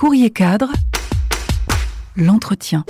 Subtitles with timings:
[0.00, 0.72] Courrier cadre,
[2.16, 2.86] l'entretien.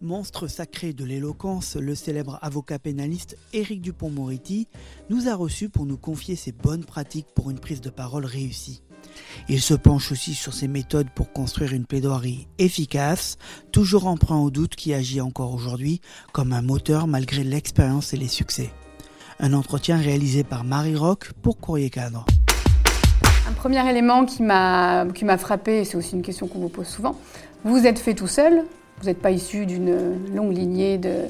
[0.00, 4.66] Monstre sacré de l'éloquence, le célèbre avocat pénaliste Éric Dupont-Moretti
[5.10, 8.82] nous a reçus pour nous confier ses bonnes pratiques pour une prise de parole réussie.
[9.48, 13.38] Il se penche aussi sur ses méthodes pour construire une plaidoirie efficace,
[13.70, 16.00] toujours emprunt au doute qui agit encore aujourd'hui
[16.32, 18.72] comme un moteur malgré l'expérience et les succès.
[19.38, 22.26] Un entretien réalisé par Marie Rock pour Courrier Cadre.
[23.52, 25.04] Un premier élément qui m'a
[25.38, 27.14] frappé, et c'est aussi une question qu'on vous pose souvent,
[27.64, 28.64] vous êtes fait tout seul,
[28.98, 29.94] vous n'êtes pas issu d'une
[30.34, 31.24] longue lignée de,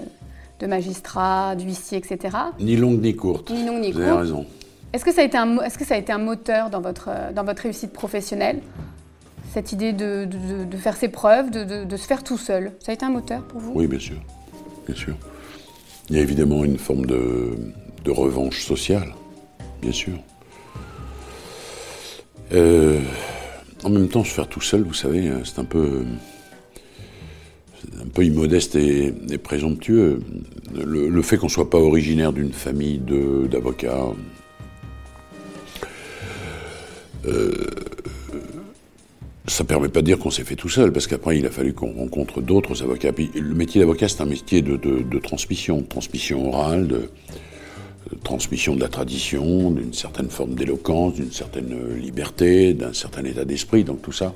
[0.60, 2.36] de magistrats, d'huissiers, etc.
[2.60, 3.50] Ni longue ni courte.
[3.50, 4.46] Ni longue ni Vous avez raison.
[4.92, 7.10] Est-ce que, ça a été un, est-ce que ça a été un moteur dans votre,
[7.34, 8.60] dans votre réussite professionnelle
[9.52, 12.70] Cette idée de, de- de faire ses preuves, de, de- de se faire tout seul?
[12.78, 13.72] Ça a été un moteur pour vous?
[13.74, 14.16] Oui, bien sûr.
[14.86, 15.16] Bien sûr.
[16.08, 17.58] Il y a évidemment une forme de,
[18.04, 19.12] de revanche sociale,
[19.82, 20.12] bien sûr.
[22.52, 23.00] Euh,
[23.84, 26.04] en même temps, se faire tout seul, vous savez, euh, c'est un peu,
[28.00, 30.20] un peu immodeste et, présomptueux.
[30.74, 33.00] Le, fait qu'on soit pas originaire d'une famille
[33.50, 34.06] d'avocats,
[37.26, 37.52] euh,
[39.48, 41.72] ça permet pas de dire qu'on s'est fait tout seul, parce qu'après, il a fallu
[41.72, 43.10] qu'on rencontre d'autres avocats.
[43.34, 47.10] Le métier d'avocat, c'est un métier de, de- transmission, transmission orale, de
[48.32, 53.44] transmission de la tradition, d'une certaine forme d'éloquence, d'une certaine euh, liberté, d'un certain état
[53.44, 54.32] d'esprit, donc tout ça.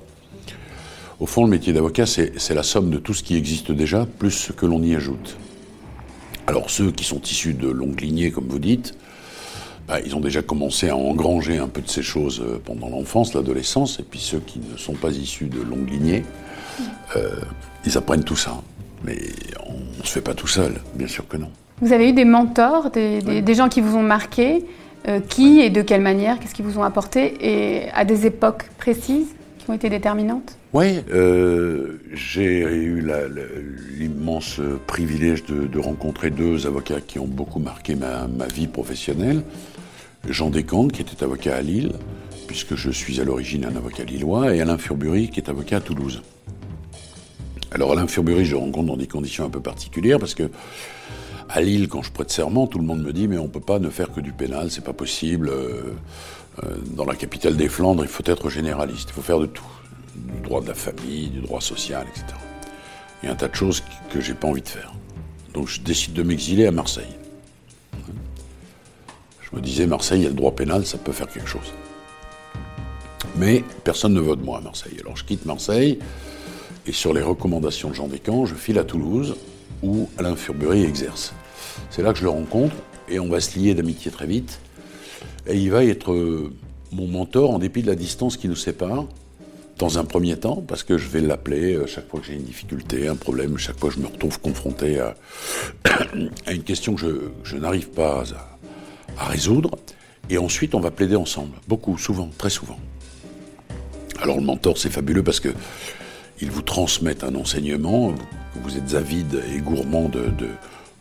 [1.18, 4.32] Au fond, le métier d'avocat, c'est la somme de tout ce qui existe déjà, plus
[4.32, 5.38] ce que l'on y ajoute.
[6.46, 8.92] Alors, ceux qui sont issus de longues lignées, comme vous dites,
[9.88, 13.32] bah, ils ont déjà commencé à engranger un peu de ces choses euh, pendant l'enfance,
[13.32, 16.22] l'adolescence, et puis ceux qui ne sont pas issus de longues lignées,
[17.16, 17.40] euh,
[17.86, 18.60] ils apprennent tout ça.
[19.04, 19.16] Mais
[19.66, 21.50] on ne se fait pas tout seul, bien sûr que non.
[21.82, 24.64] Vous avez eu des mentors, des, des- des gens qui vous ont marqué,
[25.08, 28.64] euh, qui et de quelle manière, qu'est-ce qu'ils vous ont apporté, et à des époques
[28.78, 30.56] précises qui ont été déterminantes?
[30.72, 33.06] Oui, euh, j'ai eu
[33.98, 39.42] l'immense privilège de, de rencontrer deux avocats qui ont beaucoup marqué ma, ma vie professionnelle.
[40.28, 41.92] Jean Descamps, qui était avocat à Lille,
[42.46, 45.80] puisque je suis à l'origine un avocat lillois, et Alain Furbury, qui est avocat à
[45.80, 46.22] Toulouse.
[47.70, 50.50] Alors Alain Furbury, je le rencontre dans des conditions un peu particulières, parce que
[51.56, 53.78] à Lille, quand je prête serment, tout le monde me dit mais on peut pas
[53.78, 55.48] ne faire que du pénal, c'est pas possible.
[55.48, 55.94] euh,
[56.62, 59.64] euh, dans la capitale des Flandres, il faut être généraliste, il faut faire de tout,
[60.14, 62.26] du droit de la famille, du droit social, etc.
[63.22, 64.92] Il y a un tas de choses que j'ai pas envie de faire.
[65.54, 67.14] Donc je décide de m'exiler à Marseille.
[69.40, 71.72] Je me disais Marseille, il y a le droit pénal, ça peut faire quelque chose.
[73.36, 74.96] Mais personne ne veut de moi à Marseille.
[75.00, 75.98] Alors je quitte Marseille
[76.86, 79.36] et sur les recommandations de Jean Descamps, je file à Toulouse
[79.82, 81.32] où Alain Furbury exerce.
[81.90, 82.74] C'est là que je le rencontre
[83.08, 84.60] et on va se lier d'amitié très vite.
[85.46, 86.52] Et il va être euh,
[86.92, 89.06] mon mentor en dépit de la distance qui nous sépare,
[89.78, 92.44] dans un premier temps, parce que je vais l'appeler euh, chaque fois que j'ai une
[92.44, 95.14] difficulté, un problème, chaque fois que je me retrouve confronté à,
[96.50, 98.24] une question que je, n'arrive pas
[99.18, 99.70] à, résoudre.
[100.30, 102.78] Et ensuite, on va plaider ensemble, beaucoup, souvent, très souvent.
[104.20, 105.50] Alors le mentor, c'est fabuleux parce que
[106.40, 108.14] ils vous transmettent un enseignement
[108.62, 110.30] vous êtes avide et gourmand de,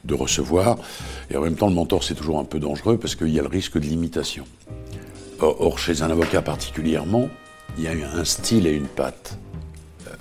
[0.05, 0.77] de recevoir.
[1.29, 3.41] Et en même temps, le mentor, c'est toujours un peu dangereux parce qu'il y a
[3.41, 4.45] le risque de l'imitation.
[5.39, 7.29] Or, chez un avocat particulièrement,
[7.77, 9.37] il y a un style et une patte.
[10.07, 10.11] Euh,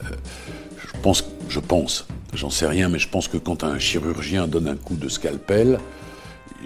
[0.76, 4.66] je pense, je pense, j'en sais rien, mais je pense que quand un chirurgien donne
[4.66, 5.78] un coup de scalpel,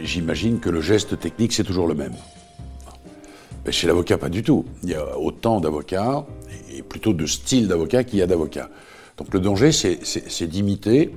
[0.02, 2.14] j'imagine que le geste technique, c'est toujours le même.
[3.66, 4.64] Mais chez l'avocat, pas du tout.
[4.82, 6.24] Il y a autant d'avocats,
[6.72, 8.70] et plutôt de style d'avocat qu'il y a d'avocats.
[9.18, 11.12] Donc le danger, c'est d'imiter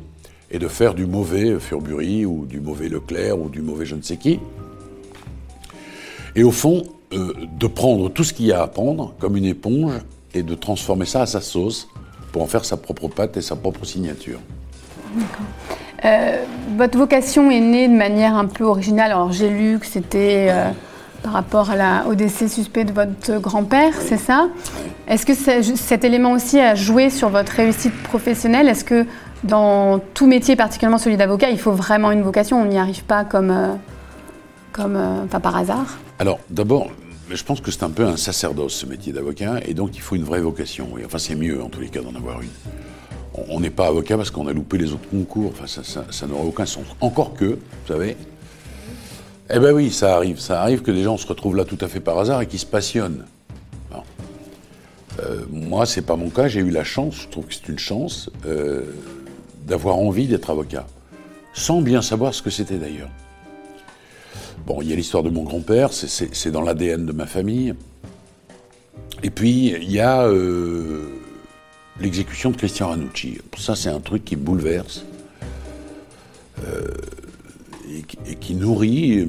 [0.52, 4.02] et de faire du mauvais Furbury ou du mauvais Leclerc ou du mauvais je ne
[4.02, 4.40] sais qui.
[6.36, 9.46] Et au fond, euh, de prendre tout ce qu'il y a à prendre comme une
[9.46, 9.94] éponge
[10.34, 11.88] et de transformer ça à sa sauce
[12.32, 14.40] pour en faire sa propre pâte et sa propre signature.
[16.06, 16.44] Euh,
[16.78, 19.12] votre vocation est née de manière un peu originale.
[19.12, 20.70] Alors j'ai lu que c'était euh,
[21.22, 24.48] par rapport à la, au décès suspect de votre grand-père, c'est ça?
[25.08, 25.34] Est-ce que
[25.76, 28.68] cet élément aussi a joué sur votre réussite professionnelle?
[28.70, 29.06] Est-ce que
[29.44, 33.24] dans tout métier, particulièrement celui d'avocat, il faut vraiment une vocation On n'y arrive pas
[33.26, 33.74] comme, euh,
[34.72, 36.90] comme euh, enfin, par hasard Alors, d'abord,
[37.30, 40.16] je pense que c'est un peu un sacerdoce, ce métier d'avocat, et donc il faut
[40.16, 40.90] une vraie vocation.
[41.06, 42.50] Enfin, c'est mieux, en tous les cas, d'en avoir une.
[43.50, 45.54] On- n'est pas avocat parce qu'on a loupé les autres concours.
[45.58, 46.84] Enfin, ça n'aurait aucun sens.
[47.00, 48.18] Encore que, vous savez,
[49.54, 50.40] eh ben oui, ça arrive.
[50.40, 52.58] Ça arrive que des gens se retrouvent là tout à fait par hasard et qui
[52.58, 53.26] se passionnent.
[53.90, 54.04] Bon.
[55.22, 56.48] Euh, moi, c'est pas mon cas.
[56.50, 58.84] J'ai eu la chance, je trouve que c'est une chance, euh,
[59.72, 60.86] d'avoir envie d'être avocat,
[61.54, 63.10] sans bien savoir ce que c'était d'ailleurs.
[64.68, 67.74] Bon, il y a l'histoire de mon grand-père, c'est- dans l'ADN de ma famille.
[69.24, 71.06] Et puis, il y a euh,
[72.02, 73.38] l'exécution de Christian Ranucci.
[73.58, 75.06] Ça, c'est un truc qui bouleverse
[76.68, 76.88] euh,
[78.30, 79.26] et, qui nourrit euh,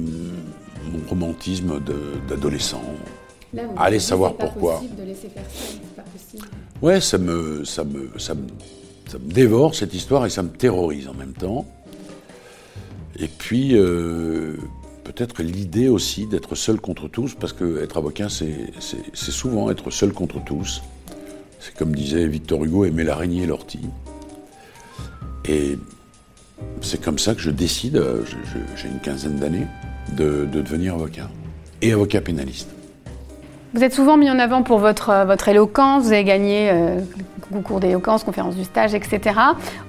[0.91, 1.79] mon romantisme
[2.27, 2.83] d'adolescent.
[3.77, 4.81] Allez savoir pourquoi.
[4.97, 6.47] De laisser pas possible.
[6.81, 8.47] Ouais, ça me, ça, me, ça, me,
[9.07, 11.65] ça me dévore cette histoire et ça me terrorise en même temps.
[13.19, 14.55] Et puis, euh,
[15.03, 18.71] peut-être l'idée aussi d'être seul contre tous, parce que être avocat, c'est
[19.13, 20.81] souvent être seul contre tous.
[21.59, 23.87] C'est comme disait Victor Hugo, aimer l'araignée et l'ortie.
[25.45, 25.77] Et
[26.81, 28.23] c'est comme ça que je décide, euh,
[28.75, 29.67] j'ai une quinzaine d'années,
[30.17, 31.29] de, devenir avocat.
[31.81, 32.69] Et avocat pénaliste.
[33.73, 36.99] Vous êtes souvent mis en avant pour votre, euh, votre éloquence, vous avez gagné euh,
[37.51, 39.35] concours d'éloquence, conférence du stage, etc.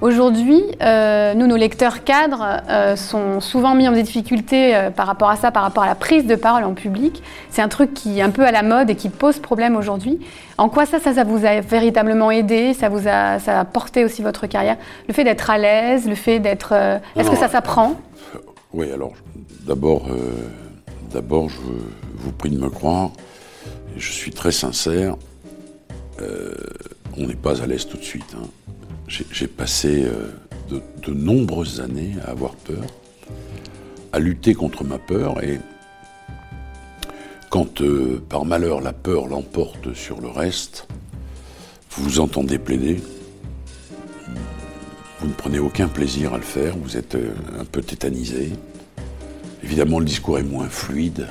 [0.01, 5.29] Aujourd'hui, euh, nous, nos lecteurs cadres, euh, sont souvent mis en difficulté euh, par rapport
[5.29, 7.21] à ça, par rapport à la prise de parole en public.
[7.51, 10.19] C'est un truc qui est un peu à la mode et qui pose problème aujourd'hui.
[10.57, 12.73] En quoi ça, ça, ça vous a véritablement aidé?
[12.73, 14.77] Ça vous a, ça a porté aussi votre carrière?
[15.07, 16.73] Le fait d'être à l'aise, le fait d'être...
[17.15, 17.93] Est-ce que ça s'apprend?
[18.73, 19.11] Oui, alors,
[19.67, 20.03] d'abord,
[21.13, 21.57] d'abord, je
[22.17, 23.11] vous prie de me croire.
[23.97, 25.17] Je suis très sincère
[27.17, 28.35] on n'est pas à l'aise tout de suite.
[28.37, 28.47] Hein.
[29.07, 30.31] J'ai passé euh,
[30.69, 32.83] de, nombreuses années à avoir peur,
[34.11, 35.59] à lutter contre ma peur, et
[37.49, 40.87] quand euh, par malheur la peur l'emporte sur le reste,
[41.91, 42.99] vous vous entendez plaider,
[45.19, 48.51] vous ne prenez aucun plaisir à le faire, vous êtes euh, un peu tétanisé.
[49.63, 51.27] Évidemment, le discours est moins fluide,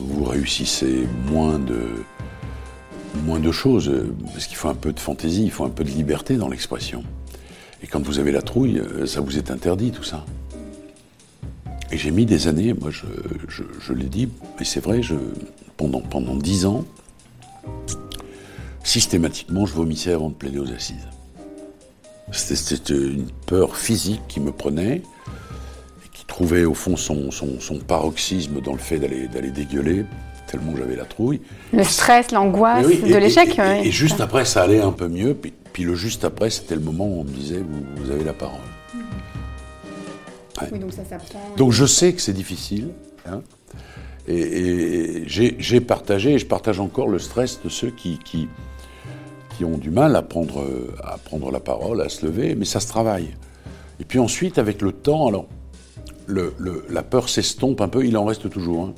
[0.00, 3.92] vous réussissez moins de, choses,
[4.32, 7.02] parce qu'il faut un peu de fantaisie, il faut un peu de liberté dans l'expression.
[7.82, 10.24] Et quand vous avez la trouille, ça vous est interdit tout ça.
[11.92, 14.28] Et j'ai mis des années, moi je, l'ai dit,
[14.60, 15.00] et c'est vrai,
[15.76, 16.84] pendant, pendant dix ans,
[18.84, 21.08] systématiquement je vomissais avant de plaider aux assises.
[22.32, 25.02] C'était une peur physique qui me prenait,
[26.40, 30.06] trouvait au fond son, son paroxysme dans le fait d'aller dégueuler
[30.50, 31.40] tellement j'avais la trouille.
[31.72, 33.58] Le stress, l'angoisse de l'échec.
[33.84, 35.34] Et, juste après, ça allait un peu mieux.
[35.34, 37.62] Puis, le juste après, c'était le moment où on me disait,
[37.96, 38.58] vous, avez la parole.
[40.80, 41.40] donc ça s'apprend.
[41.56, 42.88] Donc je sais que c'est difficile.
[43.26, 43.42] Hein.
[44.26, 48.48] et, j'ai partagé, et je partage encore le stress de ceux qui, qui,
[49.56, 50.66] qui ont du mal à prendre,
[51.04, 53.28] à prendre la parole, à se lever, mais ça se travaille.
[54.00, 55.46] Et puis ensuite, avec le temps, alors,
[56.88, 58.84] la peur s'estompe un peu, il en reste toujours.
[58.84, 58.94] Hein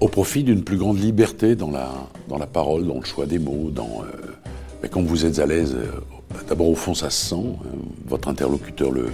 [0.00, 4.02] au profit d'une plus grande liberté dans la, parole, dans le choix des mots, dans,
[4.02, 6.00] euh, quand vous êtes à l'aise, euh,
[6.48, 7.68] d'abord au fond ça se sent, hein,
[8.06, 9.10] votre interlocuteur le,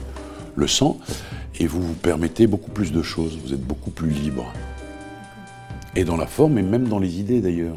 [0.54, 0.94] le sent,
[1.58, 4.52] et vous vous permettez beaucoup plus de choses, vous êtes beaucoup plus libre.
[5.96, 7.76] Et dans la forme, et même dans les idées d'ailleurs.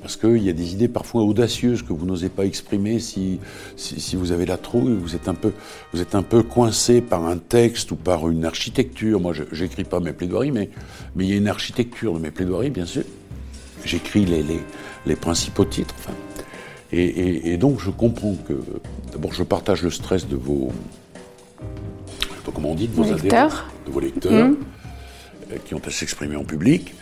[0.00, 3.40] Parce qu'il y a des idées parfois audacieuses que vous n'osez pas exprimer si,
[3.76, 5.52] si, vous avez la trouille, vous êtes, un peu,
[5.92, 9.20] vous êtes un peu coincé par un texte ou par une architecture.
[9.20, 10.70] Moi, je n'écris pas mes plaidoiries, mais,
[11.16, 13.02] mais il y a une architecture de mes plaidoiries, bien sûr.
[13.84, 14.60] J'écris les, les,
[15.06, 15.94] les, principaux titres.
[15.98, 16.14] Enfin.
[16.92, 18.54] Et, et, donc, je comprends que,
[19.12, 20.72] d'abord, je partage le stress de vos,
[22.52, 24.56] comment on dit, de vos lecteurs, de vos lecteurs, mmh.
[25.52, 26.94] euh, qui ont à s'exprimer en public.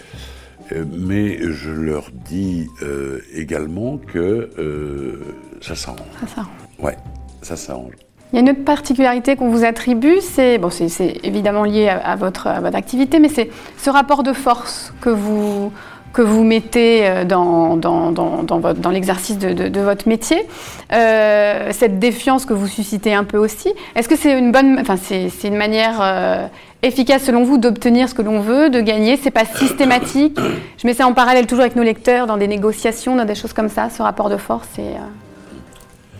[0.72, 5.20] Euh, mais je leur dis euh, également que euh,
[5.60, 6.00] ça s'arrange.
[6.20, 6.54] Ça s'arrange.
[6.78, 6.96] Ouais,
[7.42, 7.92] ça s'arrange.
[8.32, 12.16] Il y a une autre particularité qu'on vous attribue, c'est bon, c'est évidemment lié à,
[12.16, 15.72] votre, à votre activité, mais c'est ce rapport de force que vous
[16.16, 20.46] que vous mettez dans, dans, dans, dans l'exercice de, votre métier,
[20.94, 23.68] euh, cette défiance que vous suscitez un peu aussi.
[23.94, 26.46] Est-ce que c'est une bonne, enfin c'est une manière euh,
[26.82, 29.18] efficace selon vous d'obtenir ce que l'on veut, de gagner?
[29.22, 30.38] C'est pas systématique?
[30.78, 33.52] Je mets ça en parallèle toujours avec nos lecteurs dans des négociations, dans des choses
[33.52, 33.90] comme ça.
[33.90, 35.08] Ce rapport de force, c'est euh,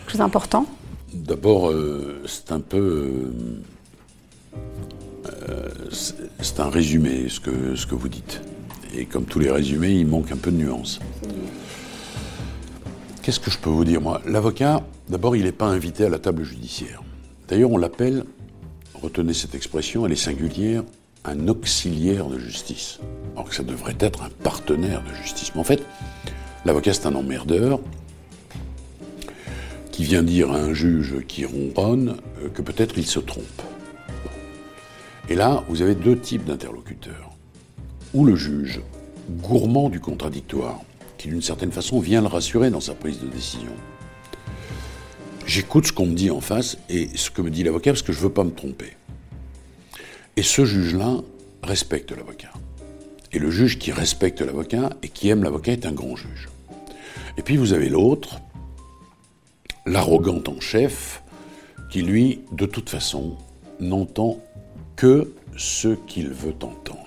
[0.00, 0.66] quelque chose d'important?
[1.14, 3.32] D'abord, euh, c'est un peu.
[5.48, 5.68] Euh,
[6.40, 8.42] c'est un résumé, ce que, ce que vous dites.
[8.96, 10.98] Et comme tous les résumés, il manque un peu de nuance.
[13.22, 14.22] Qu'est-ce que je peux vous dire, moi?
[14.26, 17.02] L'avocat, d'abord, il n'est pas invité à la table judiciaire.
[17.48, 18.24] D'ailleurs, on l'appelle
[19.02, 20.82] retenez cette expression, elle est singulière,
[21.24, 22.98] un auxiliaire de justice.
[23.34, 25.52] Alors que ça devrait être un partenaire de justice.
[25.54, 25.82] Mais en fait,
[26.64, 27.80] l'avocat, c'est un emmerdeur
[29.92, 33.62] qui vient dire à un juge qui ronronne euh, que peut-être il se trompe.
[35.28, 37.35] Et là, vous avez deux types d'interlocuteurs.
[38.16, 38.80] Ou le juge,
[39.28, 40.80] gourmand du contradictoire,
[41.18, 43.74] qui d'une certaine façon vient le rassurer dans sa prise de décision.
[45.44, 48.14] J'écoute ce qu'on me dit en face et ce que me dit l'avocat parce que
[48.14, 48.96] je ne veux pas me tromper.
[50.38, 51.18] Et ce juge-là
[51.62, 52.52] respecte l'avocat.
[53.34, 56.48] Et le juge qui respecte l'avocat et qui aime l'avocat est un grand juge.
[57.36, 58.40] Et puis vous avez l'autre,
[59.84, 61.22] l'arrogant en chef,
[61.90, 63.36] qui lui, de toute façon,
[63.78, 64.40] n'entend
[64.96, 67.05] que ce qu'il veut entendre.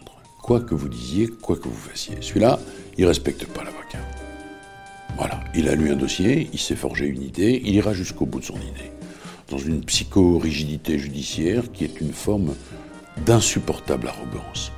[0.50, 2.16] Quoi que vous disiez, quoi que vous fassiez.
[2.22, 2.60] Celui-là,
[2.98, 4.00] il respecte pas l'avocat.
[5.16, 8.40] Voilà, il a lu un dossier, il s'est forgé une idée, il ira jusqu'au bout
[8.40, 8.92] de son idée.
[9.50, 12.56] Dans une psychorigidité judiciaire qui est une forme
[13.28, 14.72] d'insupportable arrogance.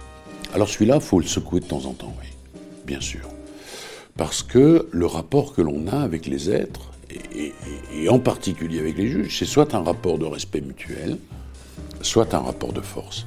[0.53, 2.27] Alors celui-là, il faut le secouer de temps en temps, oui,
[2.85, 3.29] bien sûr.
[4.17, 6.91] Parce que le rapport que l'on a avec les êtres,
[7.33, 11.17] et en particulier avec les juges, c'est soit un rapport de respect mutuel,
[12.01, 13.25] soit un rapport de force.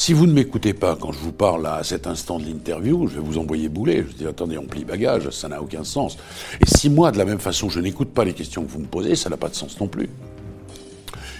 [0.00, 3.16] Si vous ne m'écoutez pas quand je vous parle à cet instant de l'interview, je
[3.16, 4.02] vais vous envoyer bouler.
[4.08, 6.16] Je dis attendez, on plie bagage, ça n'a aucun sens.
[6.58, 8.86] Et si moi, de la même façon, je n'écoute pas les questions que vous me
[8.86, 10.08] posez, ça n'a pas de sens non plus.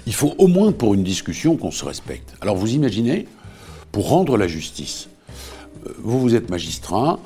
[0.05, 2.35] Il faut au moins pour une discussion qu'on se respecte.
[2.43, 3.27] Alors vous imaginez,
[3.93, 5.09] pour rendre la justice,
[5.87, 7.19] euh, vous, vous êtes magistrat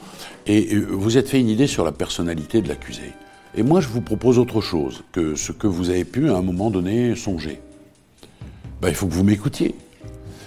[0.46, 3.12] et vous êtes fait une idée sur la personnalité de l'accusé.
[3.56, 6.42] Et moi, je vous propose autre chose que ce que vous avez pu à un
[6.42, 7.60] moment donné songer.
[8.80, 9.74] Ben, il faut que vous m'écoutiez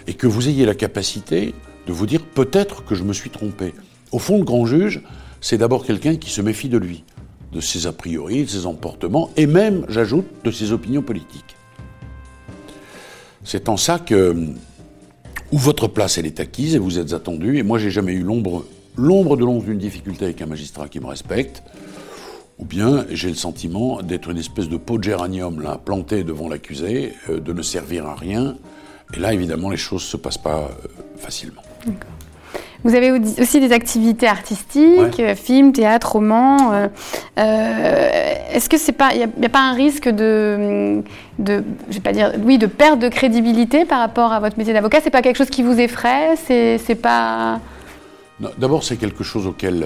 [0.08, 1.54] et que vous ayez la capacité
[1.86, 3.74] de vous dire peut-être que je me suis trompé.
[4.12, 5.02] Au fond, le grand juge,
[5.42, 7.04] c'est d'abord quelqu'un qui se méfie de lui,
[7.54, 11.56] de ses a priori, de ses emportements, et même, j'ajoute, de ses opinions politiques.
[13.44, 14.36] C'est en ça que,
[15.52, 18.22] où votre place, elle est acquise et vous êtes attendu, et moi, j'ai jamais eu
[18.22, 18.66] l'ombre,
[18.98, 21.64] l'ombre de l'ombre d'une difficulté avec un magistrat qui me respecte,
[22.60, 26.50] ou bien j'ai le sentiment d'être une espèce de pot de géranium là, planté devant
[26.50, 28.58] l'accusé, euh, de ne servir à rien,
[29.14, 30.88] et là, évidemment, les choses ne se passent pas euh,
[31.18, 31.62] facilement.
[32.84, 36.74] Vous avez aussi des activités artistiques, euh, films, théâtre, romans.
[36.74, 41.02] Euh, est-ce que c'est pas, il n'y a, pas un risque de,
[41.40, 44.74] de, je vais pas dire, oui, de perte de crédibilité par rapport à votre métier
[44.74, 45.00] d'avocat?
[45.02, 46.36] C'est pas quelque chose qui vous effraie?
[46.38, 47.60] C'est pas.
[48.58, 49.86] D'abord, c'est quelque chose auquel,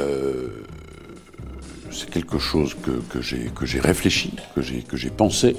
[1.91, 5.55] c'est quelque chose que, que j'ai réfléchi, que j'ai que j'ai pensé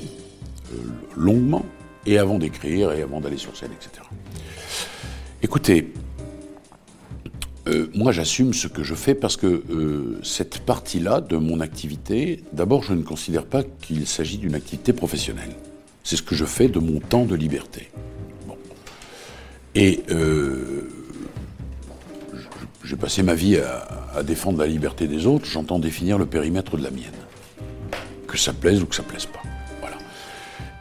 [1.16, 1.64] longuement
[2.06, 4.02] et avant d'écrire, et avant d'aller sur scène, etc.
[5.42, 5.92] Écoutez,
[7.68, 12.42] euh, moi j'assume ce que je fais parce que euh, cette partie-là de mon activité,
[12.52, 15.54] d'abord je ne considère pas qu'il s'agit d'une activité professionnelle.
[16.02, 17.90] C'est ce que je fais de mon temps de liberté.
[19.74, 20.90] Et euh,
[22.84, 26.76] j'ai passé ma vie à, à, défendre la liberté des autres, j'entends définir le périmètre
[26.76, 27.12] de la mienne.
[28.26, 29.42] Que ça plaise ou que ça plaise pas.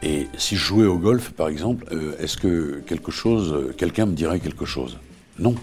[0.02, 4.06] Et si je jouais au golf, par exemple, euh, est-ce que quelque chose, euh, quelqu'un
[4.06, 4.98] me dirait quelque chose?
[5.38, 5.54] Non,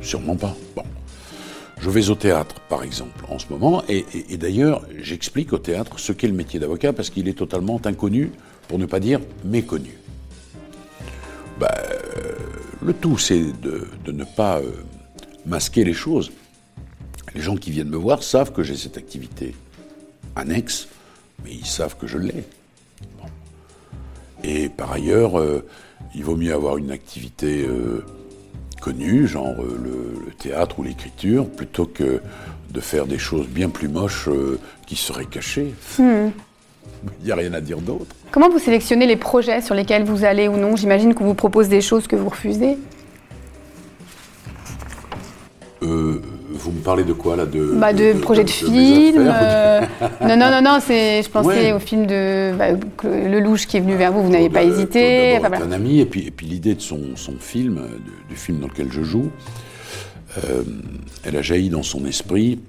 [0.00, 0.56] sûrement pas.
[1.78, 4.04] Je vais au théâtre, par exemple, en ce moment, et,
[4.36, 8.30] d'ailleurs, j'explique au théâtre ce qu'est le métier d'avocat parce qu'il est totalement inconnu,
[8.68, 9.98] pour ne pas dire méconnu.
[11.58, 12.34] Bah, euh,
[12.80, 14.60] le tout, c'est de, ne pas
[15.44, 16.30] masquer les choses.
[17.34, 19.54] Les gens qui viennent me voir savent que j'ai cette activité
[20.36, 20.88] annexe,
[21.44, 22.44] mais ils savent que je l'ai.
[24.44, 25.64] Et par ailleurs, euh,
[26.14, 28.04] il vaut mieux avoir une activité euh,
[28.80, 32.20] connue, genre euh, le, théâtre ou l'écriture, plutôt que
[32.70, 34.28] de faire des choses bien plus moches
[34.86, 35.74] qui seraient cachées.
[35.98, 36.30] Hmm.
[37.20, 38.14] Il n'y a rien à dire d'autre.
[38.30, 40.74] Comment vous sélectionnez les projets sur lesquels vous allez ou non?
[40.76, 42.76] J'imagine qu'on vous propose des choses que vous refusez.
[46.62, 49.26] Vous me parlez de quoi là de, bah, de, projets de, films.
[49.26, 49.80] Euh,
[50.20, 52.66] non, non, non, non, c'est, je pensais au film de bah,
[53.02, 55.38] Le Louche qui est venu vers vous, vous n'avez pas bah, hésité.
[55.38, 57.80] Enfin, un ami, et puis, et puis l'idée de son, son film,
[58.28, 59.30] du film dans lequel je joue,
[60.38, 60.62] euh,
[61.24, 62.60] elle a jailli dans son esprit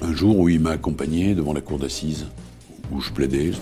[0.00, 2.26] un jour où il m'a accompagné devant la cour d'assises,
[2.90, 3.52] où je plaidais.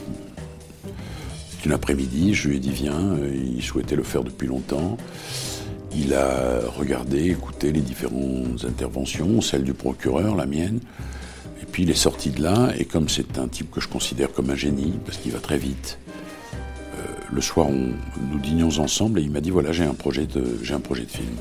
[1.51, 4.97] C'est une après-midi, je lui ai dit viens, euh, il souhaitait le faire depuis longtemps.
[5.95, 10.81] Il a regardé, écouté les différentes interventions, celle du procureur, la mienne.
[11.63, 14.33] Et puis il est sorti de là, et comme c'est un type que je considère
[14.33, 15.99] comme un génie, parce qu'il va très vite,
[16.95, 20.59] euh, le soir nous dînions ensemble et il m'a dit voilà j'ai un projet de
[20.63, 21.37] j'ai un projet de film.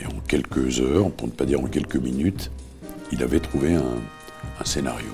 [0.00, 2.50] Et en quelques heures, pour ne pas dire en quelques minutes,
[3.10, 5.08] il avait trouvé un scénario.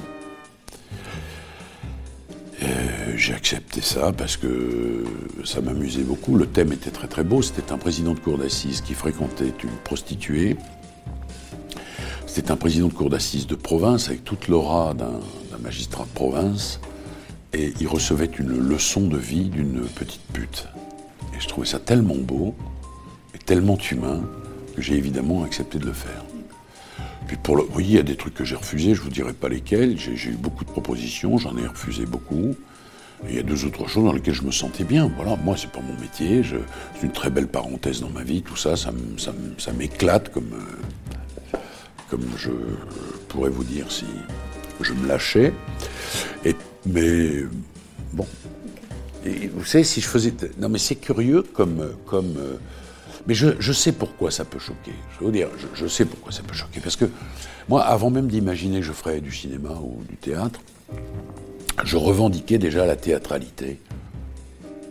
[2.62, 5.04] Euh, j'ai accepté ça parce que
[5.44, 6.36] ça m'amusait beaucoup.
[6.36, 7.42] Le thème était très très beau.
[7.42, 10.56] C'était un président de cour d'assises qui fréquentait une prostituée.
[12.26, 15.20] C'était un président de cour d'assises de province avec toute l'aura d'un
[15.60, 16.80] magistrat de province.
[17.52, 20.68] Et il recevait une leçon de vie d'une petite pute.
[21.34, 22.54] Et je trouvais ça tellement beau
[23.34, 24.20] et tellement humain
[24.76, 26.24] que j'ai évidemment accepté de le faire.
[27.28, 29.35] Puis pour le, oui, il y a des trucs que j'ai refusés, je vous dirai
[29.35, 29.99] pas lesquels.
[29.99, 32.56] J'ai eu beaucoup de propositions, j'en ai refusé beaucoup.
[33.28, 35.12] il y a deux autres choses dans lesquelles je me sentais bien.
[35.14, 38.56] Voilà, moi c'est pas mon métier, c'est une très belle parenthèse dans ma vie, tout
[38.56, 38.92] ça, ça,
[39.76, 41.58] m'éclate comme, euh,
[42.08, 42.50] comme je,
[43.28, 44.06] pourrais vous dire si
[44.80, 45.52] je me lâchais.
[46.47, 46.56] Et,
[46.87, 47.44] mais
[48.14, 48.26] bon.
[49.26, 50.32] Et vous savez, si je faisais.
[50.58, 51.90] Non, mais c'est curieux comme.
[52.06, 52.56] comme euh,
[53.26, 54.92] mais je, sais pourquoi ça peut choquer.
[55.14, 56.80] Je vais vous dire, je, je, sais pourquoi ça peut choquer.
[56.80, 57.06] Parce que
[57.68, 60.60] moi, avant même d'imaginer que je ferais du cinéma ou du théâtre,
[61.84, 63.80] je revendiquais déjà la théâtralité.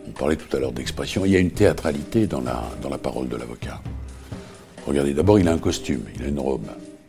[0.06, 1.24] On parlait tout à l'heure d'expression.
[1.24, 3.82] Il y a une théâtralité dans la, dans la parole de l'avocat.
[4.86, 6.66] Regardez, d'abord, il a un costume, il a une robe.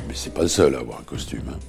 [0.08, 1.44] Mais c'est pas le seul à avoir un costume.
[1.50, 1.60] Hein.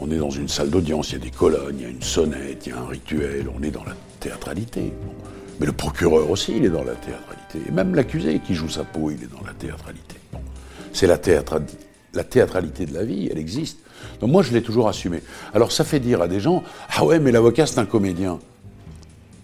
[0.00, 2.02] On est dans une salle d'audience, il y a des colonnes, il y a une
[2.02, 4.92] sonnette, il y a un rituel, on est dans la théâtralité.
[5.58, 7.39] Mais le procureur aussi, il est dans la théâtralité.
[7.54, 10.16] Et même l'accusé qui joue sa peau, il est dans la théâtralité.
[10.92, 11.60] C'est la, théâtra
[12.14, 13.78] la théâtralité de la vie, elle existe.
[14.20, 15.22] Donc moi, je l'ai toujours assumé.
[15.54, 16.62] Alors ça fait dire à des gens,
[16.96, 18.38] ah ouais, mais l'avocat, c'est un comédien.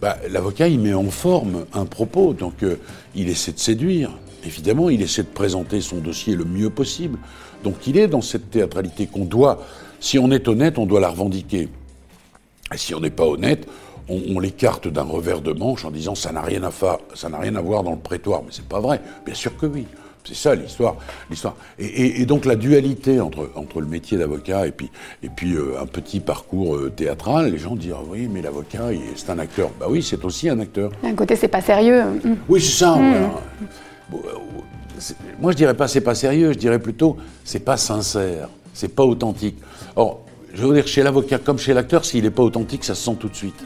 [0.00, 2.76] Bah, l'avocat, il met en forme un propos, donc euh,
[3.14, 4.10] il essaie de séduire.
[4.44, 7.18] Évidemment, il essaie de présenter son dossier le mieux possible.
[7.64, 9.62] Donc il est dans cette théâtralité qu'on doit,
[9.98, 11.68] si on est honnête, on doit la revendiquer.
[12.72, 13.66] Et si on n'est pas honnête,
[14.08, 17.28] on, on l'écarte d'un revers de manche en disant ça n'a rien à faire, ça
[17.28, 18.42] n'a rien à voir dans le prétoire.
[18.42, 19.00] Mais c'est pas vrai.
[19.25, 19.86] Bien sûr que oui.
[20.26, 20.96] C'est ça l'histoire.
[21.30, 21.54] l'histoire.
[21.78, 24.90] Et, et, et, donc la dualité entre, entre le métier d'avocat et puis,
[25.22, 28.88] et puis euh, un petit parcours euh, théâtral, les gens disent ah oui, mais l'avocat,
[29.14, 29.70] c'est un acteur.
[29.78, 30.90] Bah oui, c'est aussi un acteur.
[31.02, 32.02] D'un côté, c'est pas sérieux.
[32.48, 32.96] Oui, c'est ça.
[32.96, 33.30] Mmh.
[34.10, 38.48] Bon, euh, moi, je dirais pas c'est pas sérieux, je dirais plutôt c'est pas sincère,
[38.75, 39.58] c'est pas authentique.
[39.94, 40.22] Or,
[40.54, 43.16] je veux dire, chez l'avocat comme chez l'acteur, s'il n'est pas authentique, ça se sent
[43.20, 43.62] tout de suite.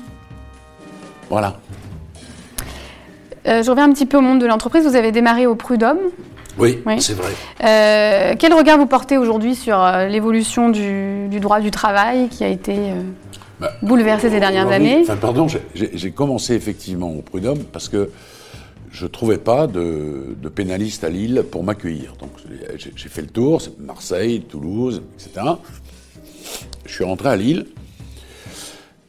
[1.30, 1.58] Voilà.
[3.46, 4.84] Euh, je reviens un petit peu au monde de l'entreprise.
[4.84, 5.98] Vous avez démarré au Prud'homme.
[6.58, 7.00] Oui, oui.
[7.00, 7.32] c'est vrai.
[7.64, 12.44] Euh, quel regard vous portez aujourd'hui sur euh, l'évolution du, du, droit du travail qui
[12.44, 13.02] a été euh,
[13.60, 14.98] bah, bouleversé ces dernières années?
[15.02, 18.10] Enfin, pardon, j'ai commencé effectivement au Prud'homme parce que
[18.90, 22.14] je ne trouvais pas de, de, pénaliste à Lille pour m'accueillir.
[22.18, 22.30] Donc
[22.74, 25.46] j'ai fait le tour, Marseille, Toulouse, etc.
[26.84, 27.66] Je suis rentré à Lille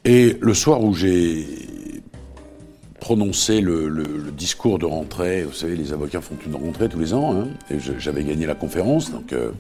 [0.06, 1.48] et le soir où j'ai
[3.12, 5.44] prononcer le, discours de rentrée.
[5.44, 8.56] Vous savez, les avocats font une rentrée tous les ans, hein, et j'avais gagné la
[8.56, 9.12] conférence.
[9.12, 9.52] Donc, euh,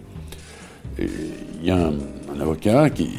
[0.98, 3.10] il y a un, avocat qui,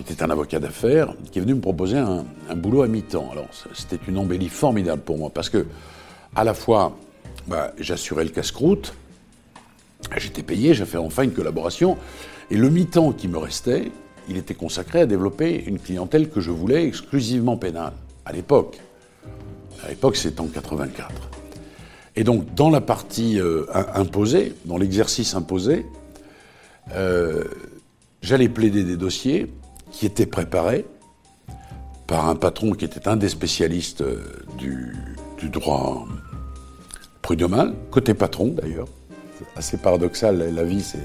[0.00, 2.24] était un avocat d'affaires qui est venu me proposer un,
[2.56, 3.28] boulot à mi-temps.
[3.32, 5.66] Alors, c'était une embellie formidable pour moi parce que,
[6.34, 6.96] à la fois,
[7.46, 8.94] bah, j'assurais le casse-croûte,
[10.16, 11.98] j'étais payé, j'ai fait enfin une collaboration,
[12.50, 13.92] et le mi-temps qui me restait,
[14.30, 17.92] il était consacré à développer une clientèle que je voulais exclusivement pénale
[18.24, 18.80] à l'époque.
[19.84, 21.10] À l'époque, c'est en 84.
[22.16, 25.86] Et donc, dans la partie euh, imposée, dans l'exercice imposé,
[26.94, 27.44] euh,
[28.22, 29.52] j'allais plaider des dossiers
[29.90, 30.86] qui étaient préparés
[32.06, 34.22] par un patron qui était un des spécialistes euh,
[34.56, 34.94] du,
[35.50, 36.06] droit
[37.22, 38.88] prud'homal, côté patron d'ailleurs.
[39.54, 40.98] Assez paradoxal, la vie, c'est.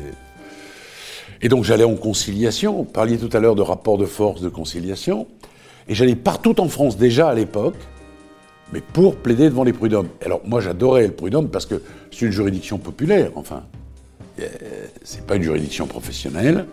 [1.41, 2.77] Et donc, j'allais en conciliation.
[2.77, 5.27] Vous parliez tout à l'heure de rapport de force, de conciliation.
[5.89, 7.75] Et j'allais partout en France, déjà à l'époque,
[8.71, 10.09] mais pour plaider devant les prud'hommes.
[10.23, 11.81] Alors moi j'adorais le prud'homme parce que
[12.11, 13.63] c'est une juridiction populaire, enfin.
[15.03, 16.65] C'est pas une juridiction professionnelle.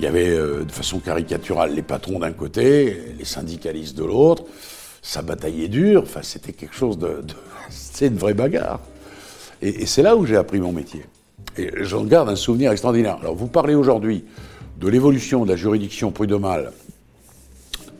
[0.00, 4.44] Il y avait euh, de façon caricaturale les patrons d'un côté, les syndicalistes de l'autre.
[5.00, 7.20] Ça bataillait dur, enfin c'était quelque chose de.
[7.70, 8.80] c'est une vraie bagarre.
[9.60, 11.04] Et, et c'est là où j'ai appris mon métier.
[11.56, 13.18] Et j'en garde un souvenir extraordinaire.
[13.20, 14.24] Alors vous parlez aujourd'hui
[14.80, 16.72] de l'évolution de la juridiction prud'homale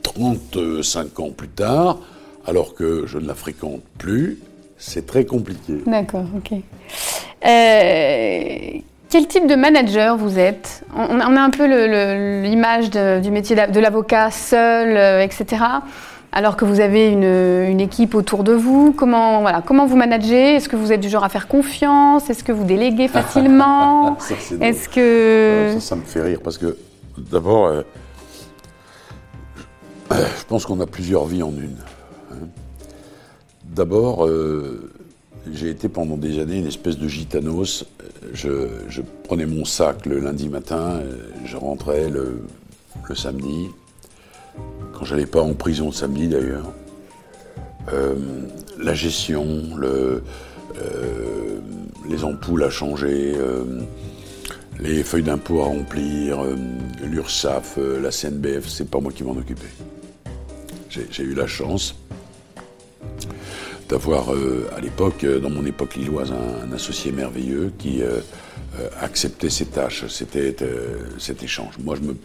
[0.01, 1.99] 35 ans plus tard
[2.45, 4.39] alors que je ne la fréquente plus,
[4.77, 5.81] c'est très compliqué.
[5.85, 6.57] D'accord, ok.
[7.45, 8.79] Euh,
[9.09, 10.83] quel type de manager vous êtes?
[10.95, 11.65] On, a un peu
[12.43, 15.63] l'image du métier de l'avocat seul, euh, etc.
[16.31, 20.55] Alors que vous avez une, une, équipe autour de vous, comment, voilà, comment vous managez?
[20.55, 22.27] Est-ce que vous êtes du genre à faire confiance?
[22.29, 24.17] Est-ce que vous déléguez facilement?
[24.59, 25.75] Est-ce que...
[25.75, 26.75] Ça, ça, me fait rire parce que
[27.17, 27.83] d'abord, euh,
[30.11, 31.77] je pense qu'on a plusieurs vies en une.
[33.75, 34.91] D'abord, euh,
[35.51, 37.85] j'ai été pendant des années une espèce de gitanos.
[38.33, 41.01] Je, prenais mon sac le lundi matin,
[41.45, 42.39] je rentrais le,
[43.15, 43.67] samedi,
[44.93, 46.71] quand j'allais pas en prison le samedi d'ailleurs.
[47.91, 48.15] Euh,
[48.79, 50.23] la gestion, le,
[50.81, 51.59] euh,
[52.09, 53.81] les ampoules à changer, euh,
[54.79, 56.55] les feuilles d'impôt à remplir, euh,
[57.03, 59.67] l'URSSAF, la CNBF, c'est pas moi qui m'en occupais.
[60.89, 61.95] J'ai eu la chance
[63.89, 68.19] d'avoir euh, à l'époque, dans mon époque lilloise, un, associé merveilleux qui euh,
[68.79, 70.55] euh, acceptait ces tâches, c'était
[71.19, 71.73] cet échange.
[71.83, 72.15] Moi, je me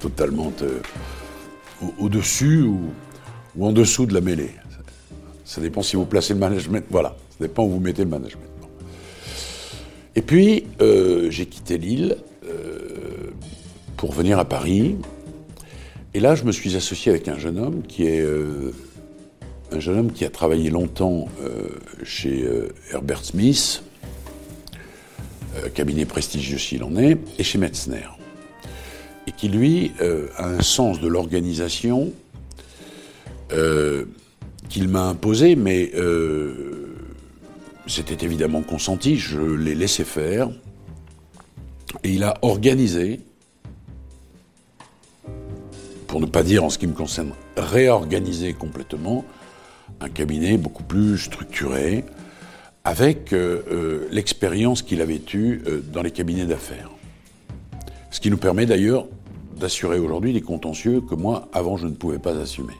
[0.00, 0.52] totalement
[1.98, 2.92] au-dessus ou,
[3.60, 4.50] en dessous de la mêlée.
[5.44, 6.84] Ça dépend si vous placez le management.
[6.90, 8.42] Voilà, ça dépend où vous mettez le management.
[10.14, 10.66] Et puis,
[11.30, 12.16] j'ai quitté l'île
[13.96, 14.96] pour venir à Paris.
[16.14, 18.72] Et là, je me suis associé avec un jeune homme qui est euh,
[19.72, 21.68] un jeune homme qui a travaillé longtemps euh,
[22.02, 23.82] chez euh, Herbert Smith,
[25.74, 28.06] cabinet prestigieux s'il en est, et chez Metzner.
[29.26, 29.90] Et qui, lui,
[30.36, 32.12] a un sens de l'organisation
[34.68, 35.90] qu'il m'a imposé, mais
[37.88, 40.48] c'était évidemment consenti, je l'ai laissé faire.
[42.04, 43.20] Et il a organisé,
[46.06, 49.24] pour ne pas dire en ce qui me concerne, réorganisé complètement,
[50.00, 52.04] un cabinet beaucoup plus structuré,
[52.88, 56.90] avec euh, euh, l'expérience qu'il avait eue euh, dans les cabinets d'affaires.
[58.10, 59.06] Ce qui nous permet d'ailleurs
[59.56, 62.72] d'assurer aujourd'hui des contentieux que moi, avant, je ne pouvais pas assumer.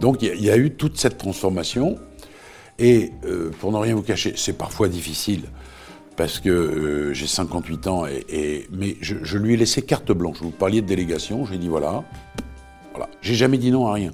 [0.00, 1.98] Donc il y, a eu toute cette transformation,
[2.78, 3.12] et
[3.60, 5.42] pour ne rien vous cacher, c'est parfois difficile
[6.16, 10.38] parce que j'ai 58 ans, et, mais je, lui ai laissé carte blanche.
[10.40, 12.04] Vous parliez de délégation, j'ai dit voilà.
[13.24, 14.10] J'ai jamais dit non à rien.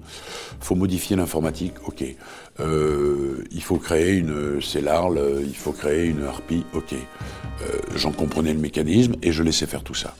[0.60, 2.04] Il faut modifier l'informatique, ok.
[2.60, 6.94] Euh, il faut créer une CELARL, il faut créer une harpie, ok.
[6.94, 7.64] Euh,
[7.96, 10.14] j'en comprenais le mécanisme et je laissais faire tout ça.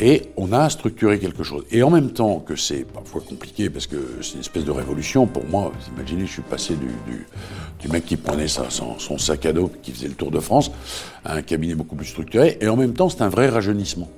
[0.00, 1.64] Et on a structuré quelque chose.
[1.70, 5.26] Et en même temps que c'est parfois compliqué, parce que c'est une espèce de révolution,
[5.26, 9.70] pour moi, vous imaginez, je suis passé du, mec qui prenait son, sac à dos,
[9.82, 10.70] qui faisait le tour de France,
[11.26, 14.08] à un cabinet beaucoup plus structuré, et en même temps, c'est un vrai rajeunissement.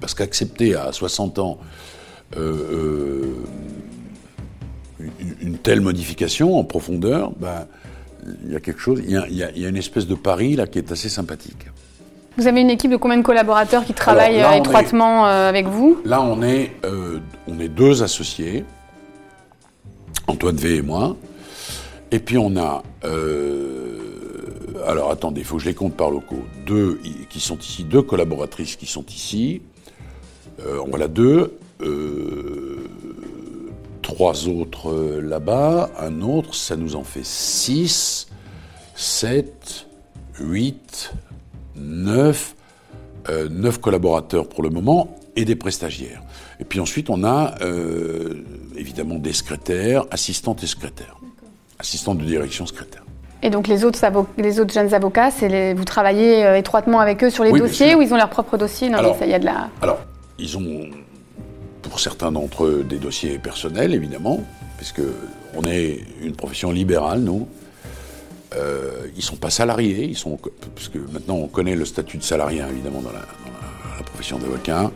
[0.00, 1.58] Parce qu'accepter à 60 ans
[2.36, 3.34] euh, euh,
[5.40, 7.66] une, telle modification en profondeur, ben,
[8.44, 10.92] il y a quelque chose, il y a, une espèce de pari là qui est
[10.92, 11.66] assez sympathique.
[12.36, 16.00] Vous avez une équipe de combien de collaborateurs qui travaillent euh, étroitement euh, avec vous?
[16.04, 18.64] Là, on est, euh, on est deux associés,
[20.26, 21.16] Antoine V et moi.
[22.12, 22.82] Et puis on a,
[24.86, 26.44] alors attendez, il faut que je les compte par locaux.
[26.66, 29.62] Deux qui sont ici, deux collaboratrices qui sont ici.
[30.58, 31.56] on voilà deux.
[34.02, 38.28] Trois autres là-bas, un autre, ça nous en fait six,
[38.94, 39.86] sept,
[40.38, 41.12] huit,
[41.76, 42.54] neuf,
[43.28, 46.22] euh, collaborateurs pour le moment et des prestagiaires.
[46.58, 48.44] Et puis ensuite, on a euh,
[48.76, 51.16] évidemment des secrétaires, assistantes et secrétaires.
[51.78, 53.04] Assistantes de direction, secrétaire.
[53.42, 53.98] Et donc les autres,
[54.36, 55.30] les autres jeunes avocats,
[55.74, 58.92] vous travaillez euh, étroitement avec eux sur les dossiers ou ils ont leur propre dossier?
[58.92, 59.70] Alors, ça, y a de la...
[59.80, 60.00] alors,
[60.38, 60.90] ils ont
[61.90, 64.42] pour certains d'entre eux des dossiers personnels, évidemment,
[64.78, 65.02] puisque
[65.54, 67.48] on est une profession libérale, nous.
[68.56, 70.38] Euh, ils ne sont pas salariés, ils sont,
[70.74, 73.24] puisque maintenant on connaît le statut de salarié évidemment dans la,
[74.04, 74.90] profession d'avocat,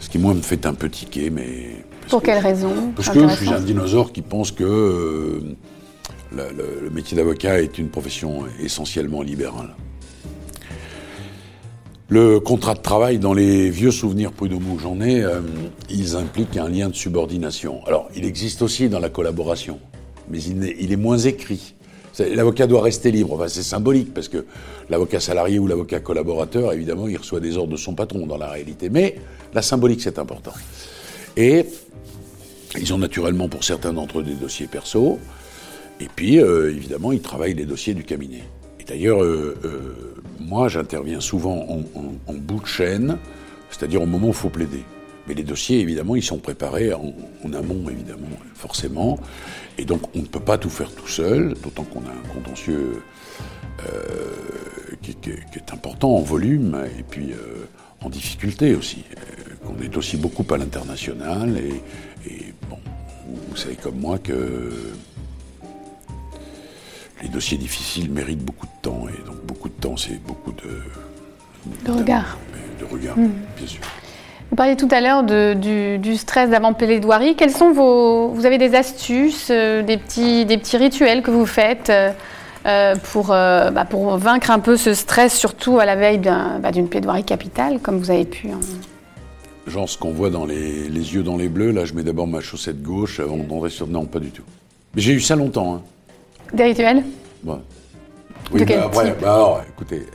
[0.00, 1.84] ce qui moi me fait un peu tiquer, mais...
[2.08, 5.56] Pour quelle raison Parce que je suis un dinosaure qui pense que euh,
[6.32, 9.74] le, métier d'avocat est une profession essentiellement libérale.
[12.10, 15.42] Le contrat de travail, dans les vieux souvenirs prud'homo où j'en ai, euh,
[15.88, 17.86] ils impliquent un lien de subordination.
[17.86, 19.78] Alors, il existe aussi dans la collaboration,
[20.28, 21.76] mais il est moins écrit.
[22.18, 23.34] L'avocat doit rester libre.
[23.34, 24.44] Enfin, c'est symbolique parce que
[24.88, 28.48] l'avocat salarié ou l'avocat collaborateur, évidemment, il reçoit des ordres de son patron dans la
[28.48, 28.90] réalité.
[28.90, 29.14] Mais
[29.54, 30.52] la symbolique, c'est important.
[31.36, 31.64] Et
[32.76, 35.20] ils ont naturellement pour certains d'entre eux des dossiers perso.
[36.00, 38.42] Et puis, euh, évidemment, ils travaillent les dossiers du cabinet.
[38.90, 39.94] Et d'ailleurs, euh, euh,
[40.40, 41.64] moi, j'interviens souvent
[42.26, 43.18] en, bout de chaîne,
[43.70, 44.82] c'est-à-dire au moment où il faut plaider.
[45.28, 49.18] Mais les dossiers, évidemment, ils sont préparés en, amont, évidemment, forcément.
[49.78, 53.02] Et donc, on ne peut pas tout faire tout seul, d'autant qu'on a un contentieux
[53.86, 57.30] euh, qui, est important en volume et puis
[58.02, 59.04] en difficulté aussi.
[59.64, 61.56] Qu'on est aussi beaucoup à l'international.
[62.26, 62.78] Et, bon,
[63.50, 64.72] vous savez comme moi que
[67.22, 69.06] les dossiers difficiles méritent beaucoup de temps.
[69.08, 70.82] Et donc, beaucoup de temps, c'est beaucoup de.
[71.84, 72.38] De regard.
[72.78, 73.30] De regard, hmm.
[73.56, 73.80] bien sûr.
[74.50, 77.36] Vous parliez tout à l'heure du, stress d'avant plaidoirie.
[77.36, 81.46] Quels sont vos, vous avez des astuces, euh, des, petits, des petits rituels que vous
[81.46, 82.10] faites euh,
[82.66, 86.88] euh, pour, bah, pour vaincre un peu ce stress, surtout à la veille bah, d'une
[86.88, 88.48] plaidoirie capitale, comme vous avez pu
[89.66, 92.26] Genre ce qu'on voit dans les, les, yeux dans les bleus, là je mets d'abord
[92.26, 93.86] ma chaussette gauche avant d'entrer sur...
[93.86, 94.42] Non, pas du tout.
[94.96, 95.76] Mais j'ai eu ça longtemps.
[95.76, 95.82] Hein.
[96.52, 97.04] Des rituels
[97.44, 97.54] Ouais.
[98.52, 100.06] Oui, bah, après, bah, alors, écoutez,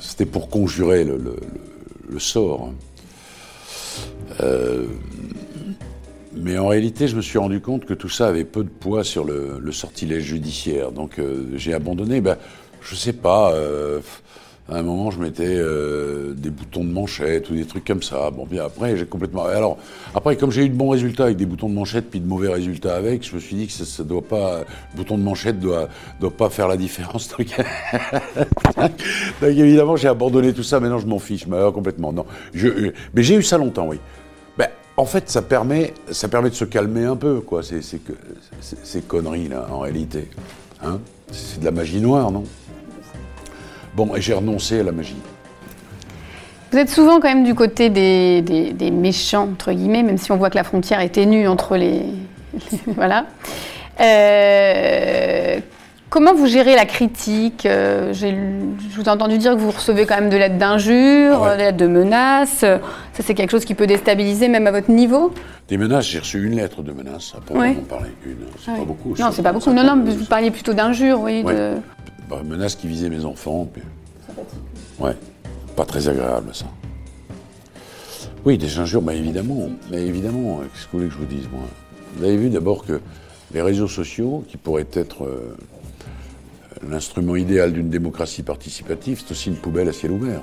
[0.00, 1.18] c'était pour conjurer le
[2.08, 2.72] le sort.
[4.40, 4.86] Euh,
[6.34, 9.04] mais en réalité, je me suis rendu compte que tout ça avait peu de poids
[9.04, 10.92] sur le, sortilège judiciaire.
[10.92, 12.20] Donc euh, j'ai abandonné.
[12.20, 12.36] Ben,
[12.80, 13.52] je sais pas.
[13.52, 14.00] Euh,
[14.70, 18.30] À un moment, je mettais euh, des boutons de manchette ou des trucs comme ça.
[18.30, 19.46] Bon, bien après, j'ai complètement.
[19.46, 19.78] Alors,
[20.14, 22.52] après, comme j'ai eu de bons résultats avec des boutons de manchette puis de mauvais
[22.52, 24.58] résultats avec, je me suis dit que ça, ça doit pas.
[24.92, 25.88] Le bouton de manchette doit,
[26.20, 27.28] doit pas faire la différence.
[27.38, 27.46] Donc,
[29.42, 30.80] évidemment, j'ai abandonné tout ça.
[30.80, 32.12] Maintenant, je m'en fiche, mais, complètement.
[32.12, 32.26] Non.
[32.62, 33.98] Euh, mais j'ai eu ça longtemps, oui.
[34.58, 38.00] Ben, en fait, ça permet, ça permet de se calmer un peu, quoi, ces, ces,
[38.60, 40.28] ces- ces conneries-là, en réalité.
[40.84, 41.00] Hein?
[41.32, 42.44] C'est de la magie noire, non?
[43.98, 45.16] Bon, et j'ai renoncé à la magie.
[46.70, 50.30] Vous êtes souvent quand même du côté des, des- des méchants, entre guillemets, même si
[50.30, 52.02] on voit que la frontière est ténue entre les...
[52.86, 53.26] voilà.
[54.00, 55.58] Euh,
[56.10, 57.66] comment vous gérez la critique?
[57.66, 58.26] Euh, Je
[58.94, 61.54] vous ai entendu dire que vous recevez quand même de l'aide d'injures, Ouais.
[61.56, 62.58] de l'aide de menaces.
[62.60, 62.78] Ça,
[63.24, 65.34] c'est quelque chose qui peut déstabiliser même à votre niveau?
[65.66, 67.74] Des menaces, j'ai reçu une lettre de menace, à Ouais.
[67.88, 68.10] parler.
[68.24, 68.86] Une, c'est Ah pas oui.
[68.86, 69.14] beaucoup.
[69.18, 69.72] Non, c'est pas beaucoup.
[69.72, 71.42] Non, non, vous parliez plutôt d'injures, oui.
[71.44, 71.52] Ouais.
[71.52, 71.72] de-
[72.28, 73.68] Bah, menace qui visait mes enfants.
[74.98, 75.16] Ouais,
[75.76, 76.66] pas très agréable ça.
[78.44, 79.68] Oui, des injures, bah, évidemment.
[79.90, 81.62] Mais évidemment, euh, qu'est-ce que vous voulez que je vous dise, moi?
[82.16, 83.00] Vous avez vu d'abord que
[83.52, 85.56] les réseaux sociaux, qui pourraient être euh,
[86.88, 90.42] l'instrument idéal d'une démocratie participative, c'est aussi une poubelle à ciel ouvert.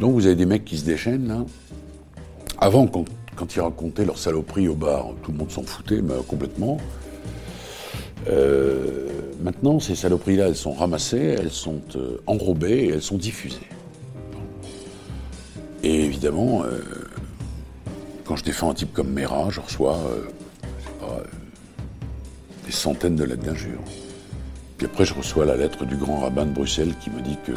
[0.00, 1.44] Donc vous avez des mecs qui se déchaînent, là.
[2.58, 6.78] Avant, quand, ils racontaient leur saloperie au bar, tout le monde s'en foutait, mais complètement.
[8.28, 9.08] Euh,
[9.40, 13.58] maintenant, ces saloperies-là, elles sont ramassées, elles sont euh, enrobées et elles sont diffusées.
[15.82, 16.80] Et évidemment, euh,
[18.24, 19.98] quand je défends un type comme Mera, je reçois
[21.00, 21.22] pas,
[22.64, 23.82] des centaines de lettres d'injures.
[24.78, 27.52] Puis après, je reçois la lettre du grand rabbin de Bruxelles qui me dit que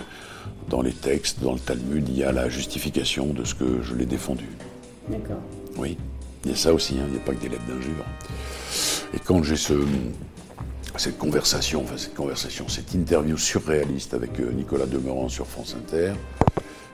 [0.70, 3.96] dans les textes, dans le Talmud, il y a la justification de ce que je
[3.96, 4.48] l'ai défendu.
[5.10, 5.42] D'accord.
[5.78, 5.98] Oui,
[6.44, 8.06] il y a ça aussi, hein, il n'y a pas que des lettres d'injures.
[9.14, 9.74] Et quand j'ai ce,
[10.98, 16.14] cette conversation, enfin cette conversation, cette interview surréaliste avec euh, Nicolas Demorand sur France Inter,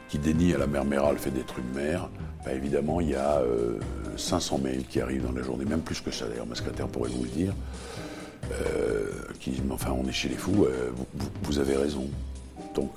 [0.09, 2.09] qui dénie à la mère Méral fait des trucs de mer,
[2.51, 3.79] évidemment, il y a euh,
[4.17, 7.09] 500 mails qui arrivent dans la journée, même plus que ça d'ailleurs, ma secrétaire pourrait
[7.09, 7.53] vous le dire,
[8.51, 9.05] euh,
[9.39, 10.91] qui disent, enfin, on est chez les fous, euh,
[11.43, 12.07] vous, avez raison.
[12.75, 12.91] Donc,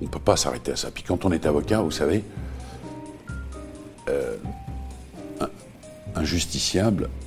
[0.00, 0.90] on ne peut pas s'arrêter à ça.
[0.90, 2.22] Puis quand on est avocat, vous savez,
[6.16, 7.25] un justiciable, euh,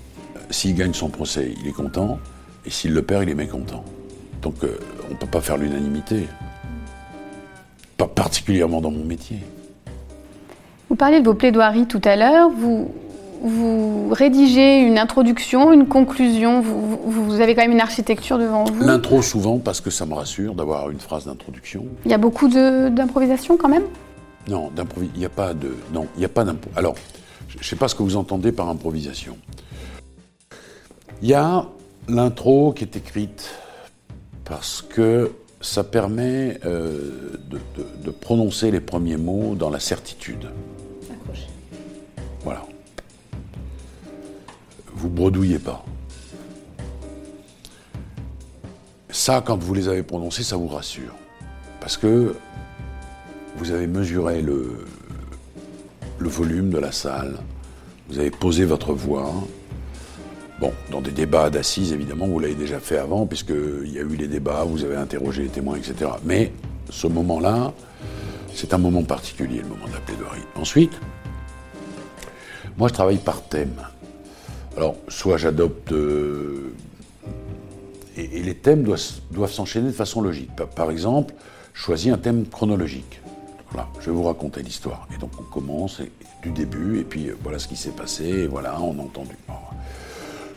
[0.49, 2.19] s'il gagne son procès, il est content,
[2.65, 3.83] et s'il le perd, il est mécontent.
[4.41, 4.77] Donc euh,
[5.09, 6.27] on ne peut pas faire l'unanimité.
[7.97, 9.37] Pas particulièrement dans mon métier.
[10.89, 12.49] Vous parliez de vos plaidoiries tout à l'heure.
[12.49, 12.91] Vous,
[13.43, 16.61] vous rédigez une introduction, une conclusion.
[16.61, 18.83] Vous, vous- vous avez quand même une architecture devant vous.
[18.83, 21.85] L'intro, souvent, parce que ça me rassure d'avoir une phrase d'introduction.
[22.05, 23.83] Il y a beaucoup d'improvisation quand même?
[24.47, 24.71] Non,
[25.13, 25.75] il n'y a pas de.
[25.93, 26.71] Non, il n'y a pas d'impro.
[26.75, 26.95] Alors,
[27.49, 29.37] je ne sais pas ce que vous entendez par improvisation.
[31.21, 31.65] Il y a
[32.07, 33.49] l'intro qui est écrite
[34.45, 40.49] parce que ça permet euh, de, de- de prononcer les premiers mots dans la certitude.
[42.43, 42.65] Voilà.
[44.93, 45.83] Vous bredouillez pas.
[49.09, 51.13] Ça, quand vous les avez prononcés, ça vous rassure.
[51.81, 52.35] Parce que
[53.57, 54.85] vous avez mesuré le,
[56.17, 57.35] le volume de la salle,
[58.09, 59.33] vous avez posé votre voix.
[60.59, 64.15] Bon, dans des débats d'assises, évidemment, vous l'avez déjà fait avant, puisqu'il y a eu
[64.17, 66.11] les débats, vous avez interrogé les témoins, etc.
[66.25, 66.51] Mais
[66.89, 67.71] ce moment-là,
[68.53, 70.41] c'est un moment particulier, le moment de la plaidoirie.
[70.55, 70.91] Ensuite,
[72.77, 73.73] moi, je travaille par thème.
[74.75, 75.93] Alors, soit j'adopte.
[75.93, 76.73] euh,
[78.17, 80.49] et, les thèmes doivent, doivent s'enchaîner de façon logique.
[80.75, 81.33] Par, exemple,
[81.73, 83.21] je choisis un thème chronologique.
[83.71, 85.07] Voilà, je vais vous raconter l'histoire.
[85.15, 86.01] Et donc, on commence
[86.43, 89.37] du début, et puis euh, voilà ce qui s'est passé, et voilà, on a entendu.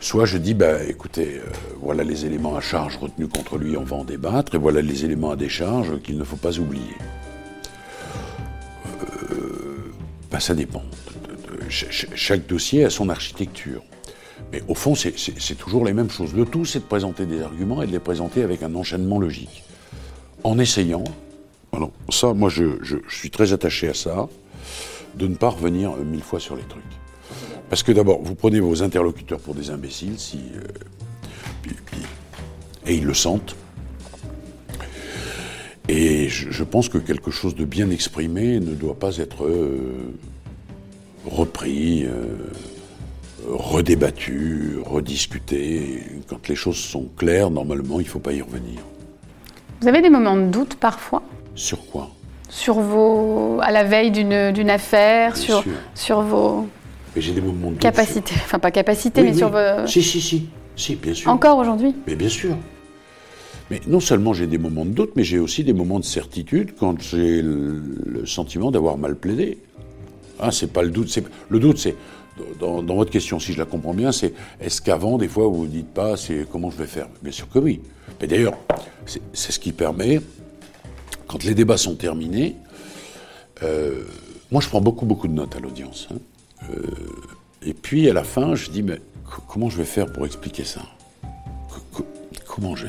[0.03, 1.49] Soit je dis, bah, écoutez, euh,
[1.81, 5.05] voilà les éléments à charge retenus contre lui, on va en débattre, et voilà les
[5.05, 6.97] éléments à décharge qu'il ne faut pas oublier.
[9.31, 9.93] Euh,
[10.29, 10.83] bah, ça dépend.
[11.69, 13.81] Chaque dossier a son architecture.
[14.51, 16.33] Mais au fond, c'est- toujours les mêmes choses.
[16.33, 19.63] Le tout, c'est de présenter des arguments et de les présenter avec un enchaînement logique.
[20.43, 21.05] En essayant,
[21.71, 24.27] alors ça, moi, je, suis très attaché à ça,
[25.15, 26.83] de ne pas revenir mille fois sur les trucs.
[27.73, 30.59] Parce que d'abord, vous prenez vos interlocuteurs pour des imbéciles, si, euh,
[31.63, 31.97] puis- puis-
[32.85, 33.55] et ils le sentent.
[35.89, 40.13] Et je, je pense que quelque chose de bien exprimé ne doit pas être euh,
[41.25, 42.35] repris, euh,
[43.49, 46.03] redébattu, rediscuté.
[46.27, 48.81] Quand les choses sont claires, normalement, il ne faut pas y revenir.
[49.81, 51.23] Vous avez des moments de doute parfois?
[51.55, 52.11] Sur quoi?
[52.49, 55.71] Sur vos, à la veille d'une affaire, Bien sur, sûr.
[55.95, 56.67] sur vos
[57.15, 59.87] Mais j'ai des moments de doute capacités, enfin pas capacités, sur- mais Oui, sur vos...
[59.87, 60.49] Si, si, si.
[60.75, 61.29] Si, bien sûr.
[61.31, 62.55] Encore aujourd'hui Mais bien sûr.
[63.69, 66.73] Mais non seulement j'ai des moments de doute, mais j'ai aussi des moments de certitude
[66.77, 69.59] quand j'ai le sentiment d'avoir mal plaidé.
[70.39, 71.09] Ah, c'est pas le doute.
[71.09, 71.95] C'est le doute, c'est
[72.59, 75.67] dans, votre question, si je la comprends bien, c'est est-ce qu'avant, des fois, vous vous
[75.67, 77.07] dites pas, c'est comment je vais faire?
[77.21, 77.81] Bien sûr que oui.
[78.19, 78.57] Mais d'ailleurs,
[79.05, 80.19] c'est ce qui permet,
[81.27, 82.55] quand les débats sont terminés,
[83.61, 84.03] euh,
[84.51, 86.07] moi, je prends beaucoup, beaucoup de notes à l'audience.
[86.11, 86.17] Hein.
[86.71, 86.81] Euh,
[87.65, 88.99] et puis, à la fin, je dis, mais
[89.47, 90.81] comment je vais faire pour expliquer ça
[92.45, 92.85] Comment je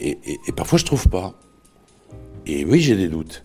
[0.00, 1.34] et, parfois, je trouve pas.
[2.46, 3.42] Et oui, j'ai des doutes.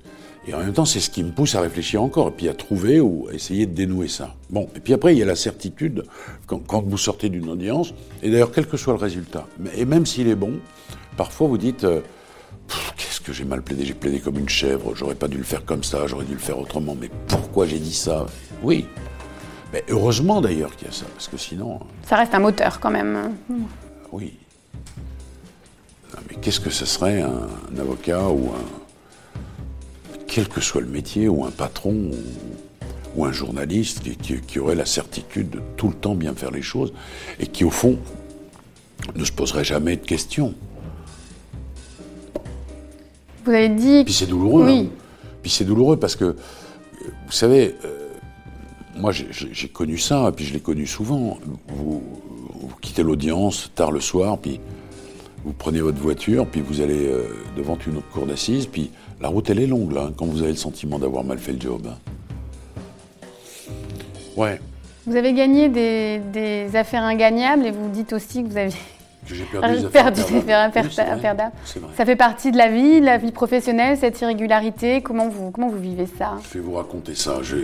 [0.47, 2.53] Et en même temps, c'est ce qui me pousse à réfléchir encore, et puis à
[2.53, 4.35] trouver ou à essayer de dénouer ça.
[4.49, 6.03] Bon, et puis après, il y a la certitude
[6.45, 10.27] quand, vous sortez d'une audience, et d'ailleurs, quel que soit le résultat, et même s'il
[10.27, 10.59] est bon,
[11.15, 12.01] parfois vous dites euh,
[13.23, 15.83] que j'ai mal plaidé J'ai plaidé comme une chèvre, j'aurais pas dû le faire comme
[15.83, 18.25] ça, j'aurais dû le faire autrement, mais pourquoi j'ai dit ça?
[18.61, 18.85] Oui.
[19.71, 21.79] Mais heureusement d'ailleurs qu'il y a ça, parce que sinon.
[21.81, 21.85] Hein.
[22.07, 23.33] Ça reste un moteur quand même.
[24.11, 24.33] Oui.
[26.29, 28.83] Mais qu'est-ce que ce serait un avocat ou un
[30.33, 32.09] quel que soit le métier, ou un patron,
[33.15, 36.91] ou, un journaliste qui, aurait la certitude de tout le temps bien faire les choses,
[37.39, 37.99] et qui, au fond,
[39.15, 40.55] ne se poserait jamais de questions?
[43.45, 44.03] Vous avez dit...
[44.03, 44.65] Puis c'est douloureux.
[44.65, 44.89] Oui.
[44.91, 45.29] Hein.
[45.41, 46.35] Puis c'est douloureux parce que,
[47.25, 48.07] vous savez, euh,
[48.95, 51.37] moi j'ai connu ça, et puis je l'ai connu souvent.
[51.67, 52.01] Vous,
[52.53, 54.59] vous quittez l'audience tard le soir, puis
[55.43, 57.27] vous prenez votre voiture, puis vous allez euh,
[57.57, 60.51] devant une autre cour d'assises, puis la route elle est longue là, quand vous avez
[60.51, 61.87] le sentiment d'avoir mal fait le job.
[61.87, 61.97] Hein.
[64.37, 64.59] Ouais.
[65.05, 68.71] Vous avez gagné des, affaires ingagnables et vous dites aussi que vous avez
[69.27, 71.51] que j'ai perdu des affaires
[71.95, 75.01] Ça fait partie de la vie, la vie professionnelle, cette irrégularité.
[75.01, 76.37] Comment vous, comment vous vivez ça?
[76.49, 77.39] Je vais vous raconter ça.
[77.41, 77.57] Je,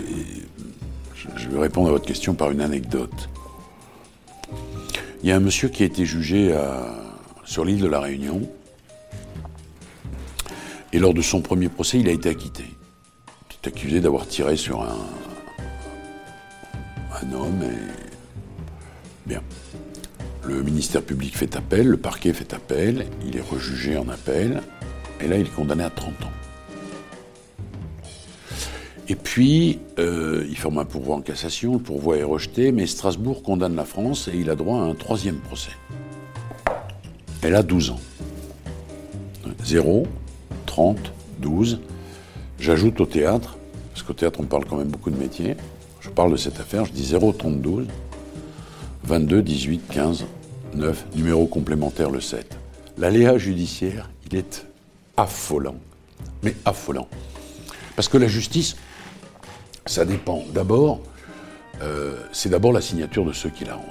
[1.36, 3.30] je vais répondre à votre question par une anecdote.
[5.22, 6.86] Il y a un monsieur qui a été jugé à,
[7.43, 8.41] sur l'île de la Réunion.
[10.93, 12.63] Et lors de son premier procès, il a été acquitté.
[12.63, 14.98] Il est accusé d'avoir tiré sur un,
[17.22, 18.00] un homme et.
[19.28, 19.41] Bien.
[20.50, 24.64] Le ministère public fait appel, le parquet fait appel, il est rejugé en appel,
[25.22, 26.32] et là il est condamné à 30 ans.
[29.08, 33.44] Et puis, euh, il forme un pourvoi en cassation, le pourvoi est rejeté, mais Strasbourg
[33.44, 35.72] condamne la France et il a droit à un troisième procès.
[37.44, 38.00] Elle a 12 ans.
[39.64, 40.08] 0,
[40.66, 40.98] 30,
[41.38, 41.80] 12.
[42.60, 43.56] J'ajoute au théâtre,
[43.94, 45.56] parce qu'au théâtre on parle quand même beaucoup de métiers.
[46.02, 47.86] Je parle de cette affaire, je dis 0, 30, 12.
[49.04, 50.26] 22, 18, 15,
[50.80, 52.58] 9, numéro complémentaire le 7.
[52.98, 54.65] L'aléa judiciaire, il est
[55.18, 55.76] affolant.
[56.44, 57.08] Mais affolant.
[57.96, 58.76] Parce que la justice,
[59.86, 60.44] ça dépend.
[60.54, 61.02] D'abord,
[61.82, 63.86] euh, c'est d'abord la signature de ceux qui la rendent.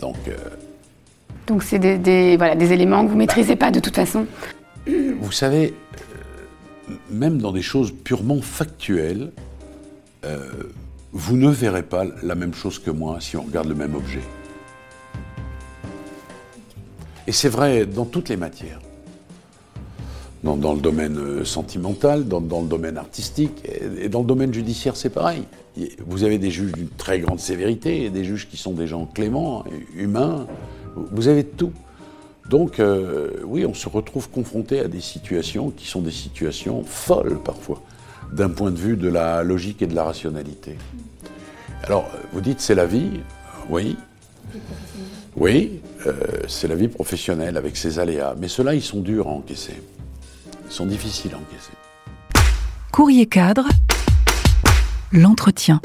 [0.00, 0.36] Donc, euh,
[1.46, 4.26] donc c'est des, voilà, des éléments que vous ne maîtrisez pas de toute façon.
[4.86, 5.74] Vous savez,
[6.90, 9.32] euh, même dans des choses purement factuelles,
[11.12, 14.20] vous ne verrez pas la même chose que moi si on regarde le même objet.
[17.28, 18.80] Et c'est vrai dans toutes les matières.
[20.42, 23.62] Dans, le domaine euh, sentimental, dans, le domaine artistique
[24.00, 25.42] et, dans le domaine judiciaire, c'est pareil.
[26.06, 29.04] Vous avez des juges d'une très grande sévérité et des juges qui sont des gens
[29.04, 29.64] cléments,
[29.94, 30.46] humains,
[31.12, 31.72] vous avez tout.
[32.48, 37.38] Donc, euh, oui, on se retrouve confronté à des situations qui sont des situations folles
[37.44, 37.82] parfois,
[38.32, 40.78] d'un point de vue de la logique et de la rationalité.
[41.82, 43.20] Alors, vous dites c'est la vie,
[43.68, 43.98] oui.
[45.36, 46.14] Oui, euh,
[46.48, 48.34] c'est la vie professionnelle avec ses aléas.
[48.38, 49.82] Mais ceux-là, ils sont durs à encaisser.
[50.66, 51.72] Ils sont difficiles à encaisser.
[52.92, 53.66] Courrier cadre,
[55.12, 55.80] l'entretien.